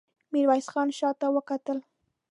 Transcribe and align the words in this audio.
ميرويس 0.31 0.67
خان 0.71 0.87
شاته 0.99 1.27
وکتل. 1.35 1.77